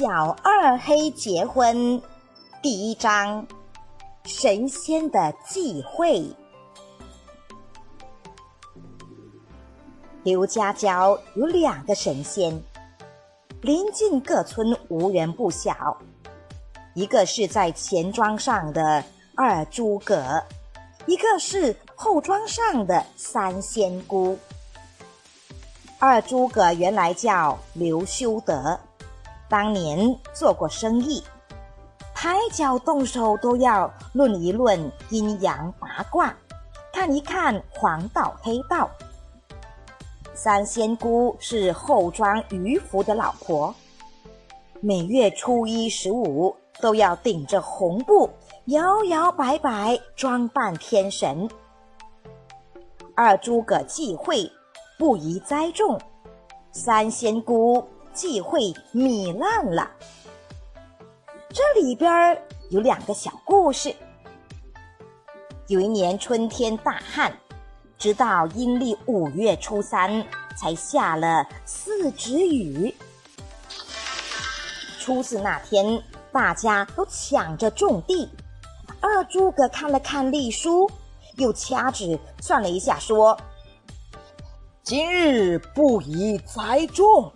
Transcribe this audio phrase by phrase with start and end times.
[0.00, 2.00] 小二黑结婚，
[2.62, 3.46] 第一章：
[4.24, 6.24] 神仙的忌讳。
[10.22, 12.62] 刘家郊有两个神仙，
[13.60, 15.98] 邻近各村无人不晓。
[16.94, 19.04] 一个是在前庄上的
[19.36, 20.42] 二诸葛，
[21.04, 24.38] 一个是后庄上的三仙姑。
[25.98, 28.80] 二诸葛原来叫刘修德。
[29.50, 31.20] 当年做过生意，
[32.14, 36.32] 抬脚动手都要论一论阴阳八卦，
[36.92, 38.88] 看一看黄道黑道。
[40.32, 43.74] 三仙姑是后庄渔夫的老婆，
[44.80, 48.30] 每月初一十五都要顶着红布
[48.66, 51.50] 摇摇摆摆装扮天神。
[53.16, 54.48] 二诸葛忌讳
[54.96, 56.00] 不宜栽种，
[56.70, 57.84] 三仙姑。
[58.20, 59.90] 忌讳糜烂了。
[61.48, 63.96] 这里边有两个小故事。
[65.68, 67.34] 有一年春天大旱，
[67.96, 70.22] 直到阴历五月初三
[70.54, 72.94] 才下了四指雨。
[74.98, 78.28] 初四那天，大家都抢着种地。
[79.00, 80.90] 二诸葛看了看历书，
[81.36, 83.34] 又掐指算了一下，说
[84.84, 87.32] ：“今日不宜栽种。”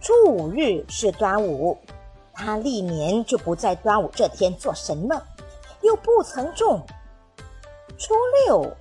[0.00, 1.76] 初五日是端午，
[2.32, 5.22] 他历年就不在端午这天做什么，
[5.82, 6.80] 又不曾种。
[7.98, 8.14] 初
[8.46, 8.74] 六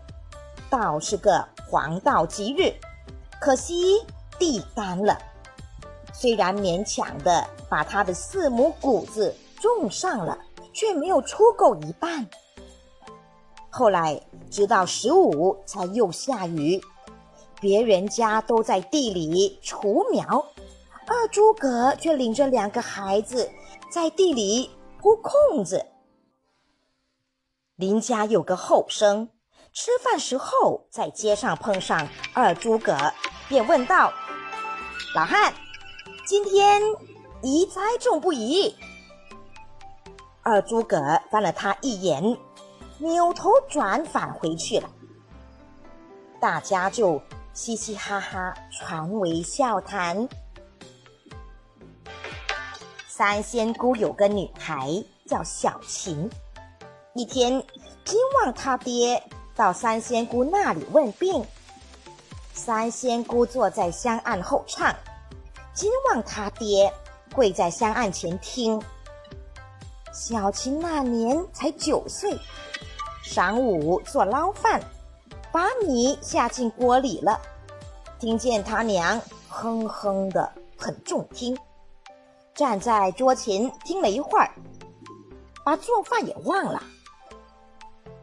[0.70, 2.74] 倒是个黄道吉日，
[3.42, 4.02] 可惜
[4.40, 5.18] 地干了，
[6.14, 10.40] 虽然勉强的把他的四亩谷子种上了，
[10.72, 12.26] 却没有出够一半。
[13.70, 16.82] 后来直到十五才又下雨，
[17.60, 20.46] 别人家都在地里除苗。
[21.12, 23.50] 二诸葛却领着两个孩子
[23.90, 25.84] 在地里铺空子。
[27.76, 29.28] 邻家有个后生，
[29.74, 32.96] 吃饭时候在街上碰上二诸葛，
[33.48, 34.14] 便问道
[35.16, 35.52] ：“老汉，
[36.28, 36.80] 今天
[37.42, 38.76] 宜栽种不宜？”
[40.44, 42.38] 二诸葛翻了他一眼，
[43.00, 44.88] 扭头转返回去了。
[46.40, 47.20] 大家就
[47.52, 50.30] 嘻嘻哈哈传为笑谈。
[53.20, 56.30] 三仙姑有个女孩叫小琴。
[57.14, 57.52] 一天，
[58.06, 59.22] 金旺他爹
[59.58, 61.46] 到三仙姑那里问病。
[62.54, 64.96] 三仙姑坐在香案后唱，
[65.74, 66.90] 金旺他爹
[67.36, 68.82] 跪在香案前听。
[70.14, 72.40] 小琴那年才九岁，
[73.26, 74.82] 晌午做捞饭，
[75.52, 77.38] 把米下进锅里了，
[78.18, 81.58] 听见他娘哼哼的很中听。
[82.60, 84.52] 站在桌前听了一会儿，
[85.64, 86.84] 把做饭也忘了。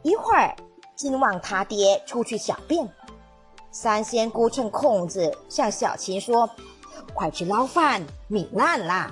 [0.02, 0.54] 一会儿，
[0.94, 2.86] 金旺他爹出去小便，
[3.70, 6.50] 三仙姑趁空子向小琴说
[7.16, 9.10] ：“快去捞饭，米烂啦。”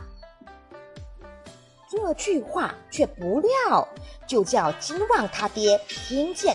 [1.89, 3.89] 这句话却不料
[4.27, 6.55] 就叫金旺他爹听见，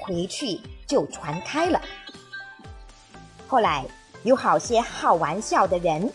[0.00, 1.78] 回去就传开了。
[3.46, 3.84] 后来
[4.22, 6.10] 有好些好玩笑的人。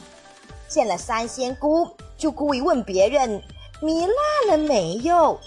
[0.67, 3.41] 见了三仙姑，就故意问别人
[3.81, 5.39] ：“米烂了没有？”